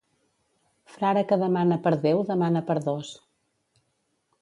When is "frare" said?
0.93-1.23